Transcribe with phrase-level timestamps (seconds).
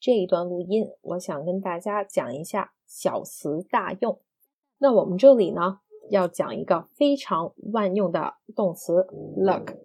[0.00, 4.18] 这一段录音，我想跟大家讲一下小词大用。
[4.78, 9.76] 那我们这里呢，要讲一个非常万用的动词 look。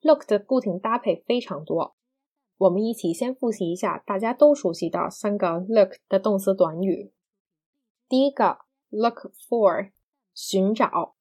[0.00, 1.94] look 的固定搭配非常多，
[2.56, 7.12] 我们一起先复习一下大家都熟悉的三个 look 的动词短语。
[8.08, 9.90] 第一个 look for，
[10.32, 11.14] 寻找；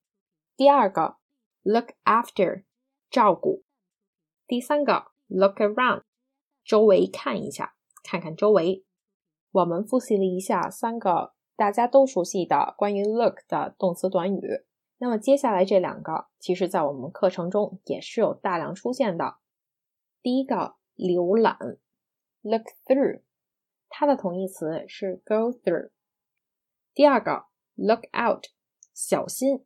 [0.55, 1.17] 第二个
[1.63, 2.63] look after，
[3.09, 3.63] 照顾；
[4.47, 6.03] 第三个 look around，
[6.63, 7.74] 周围看一下。
[8.05, 8.85] 看看周围，
[9.51, 14.63] 我们复习了一下三个大家都熟悉的关于 look 的动词短语。
[14.99, 19.37] 那么接下来这两个，其实在我们课程中也是有大量出现的。
[20.21, 21.57] 第一个浏览
[22.43, 23.21] ，look through，
[23.89, 25.89] 它的同义词是 go through。
[26.93, 28.45] 第二个 look out，
[28.93, 29.65] 小心，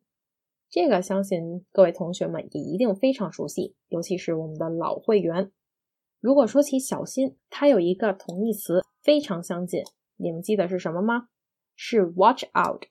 [0.69, 5.51] 这个相信各位同学们也一定非常熟悉，尤其是我们的老会员。
[6.19, 9.83] 如果说起小心，它有一个同义词非常相近，
[10.17, 11.29] 你们记得是什么吗？
[11.75, 12.83] 是 watch out。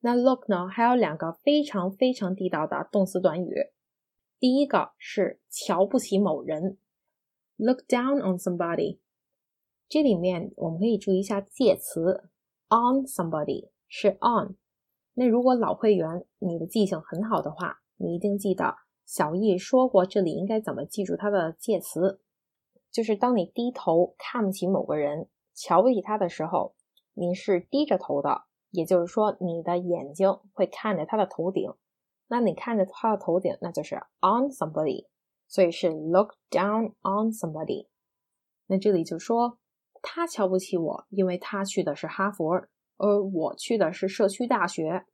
[0.00, 0.68] 那 look 呢？
[0.68, 3.54] 还有两个非常非常地道的动词短语。
[4.38, 6.78] 第一个是瞧不起某人
[7.56, 8.98] ，look down on somebody。
[9.88, 12.28] 这里面我们可以注意一下介词
[12.68, 14.56] on somebody 是 on。
[15.14, 22.20] 那如果老会员你的记性很好的话，你一定记得小易说过这里应该怎么记住它的介词。
[22.97, 26.75] 就是当你低头看不起某个人、瞧不起他的时候，
[27.13, 31.73] 你是低着头的，也就是说，你的眼睛会看着他的头顶。
[32.27, 35.07] 那你看着他的头顶，那就是 on somebody，
[35.47, 37.87] 所以是 look down on somebody。
[38.67, 39.59] 那这里就说
[40.01, 45.05] 他瞧不起我，因为他去的是哈佛，而我去的是社区大学。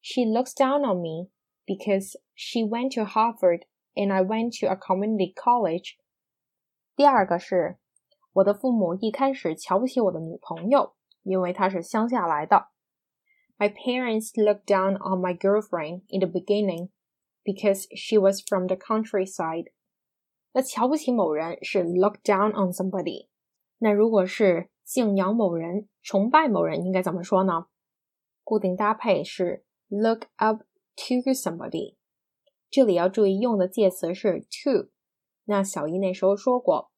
[0.00, 1.30] She looks down on me
[1.64, 3.62] because she went to Harvard
[3.94, 5.96] and I went to a community college.
[6.94, 7.78] 第二个是，
[8.32, 12.68] 我的父母一开始瞧不起我的女朋友，因为她是乡下来的。
[13.56, 16.90] My parents looked down on my girlfriend in the beginning
[17.42, 19.72] because she was from the countryside。
[20.52, 23.28] 那瞧不起某人是 look down on somebody。
[23.78, 27.66] 那如果是敬仰某人、崇拜某人，应该怎么说呢？
[28.42, 30.62] 固定搭配是 look up
[30.96, 31.96] to somebody。
[32.70, 34.90] 这里要注意用的介词是 to。
[35.45, 36.91] 那小一那时候说过，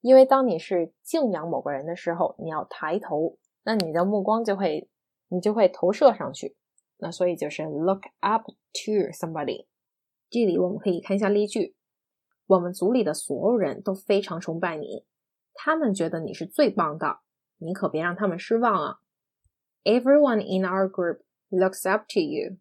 [0.00, 4.88] 因为当你是敬仰某个人的时候，你要抬头，那你的目光就会，
[5.28, 6.56] 你就会投射上去。
[6.98, 9.66] 那所以就是 look up to somebody。
[10.30, 11.76] 这里我们可以看一下例句：
[12.46, 15.04] 我们组里的所有人都非常崇拜你，
[15.54, 17.20] 他们觉得你是最棒的，
[17.58, 18.98] 你可别让他们失望啊
[19.84, 22.56] ！Everyone in our group looks up to you.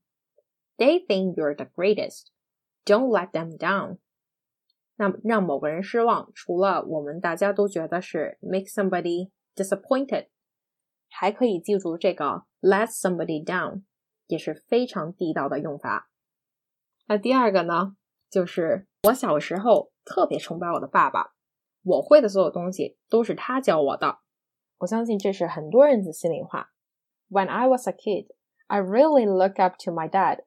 [0.77, 2.27] They think you're the greatest.
[2.85, 3.97] Don't let them down.
[4.95, 10.27] 那让某个人失望，除了我们大家都觉得是 make somebody disappointed，
[11.09, 13.83] 还可以记住这个 let somebody down，
[14.27, 16.09] 也是非常地道的用法。
[17.07, 17.95] 那第二个呢，
[18.29, 21.33] 就是我小时候特别崇拜我的爸爸，
[21.83, 24.19] 我会的所有东西都是他教我的。
[24.79, 26.71] 我相信这是很多人的心里话。
[27.29, 28.27] When I was a kid,
[28.67, 30.43] I really look up to my dad.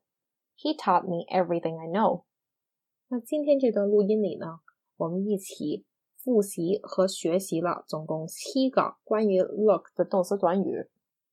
[0.57, 2.25] He taught me everything I know.
[3.09, 4.59] 那今天这段录音里呢，
[4.97, 5.85] 我们一起
[6.17, 10.89] 复习和学习了总共七个关于 look 的动词短语。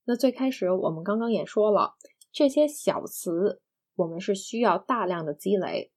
[0.06, 1.96] 那最开始我们刚刚也说了，
[2.32, 3.60] 这些小词
[3.96, 5.92] 我们是需要大量的积累。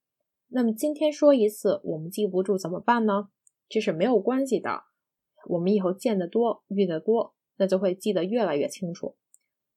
[0.49, 3.29] 那么今天说一次，我们记不住怎么办呢？
[3.69, 4.85] 这是没有关系的，
[5.51, 9.17] 我们以后见得多、遇得多，那就会记得越来越清楚。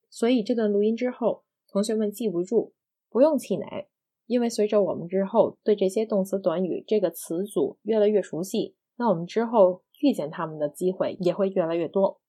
[0.10, 2.72] 所以这段录音之后，同学们记不住，
[3.10, 3.90] 不用气馁。
[4.30, 12.22] 因为随着我们之后对这些动词短语这个词组越来越熟悉，那我们之后遇见它们的机会也会越来越多。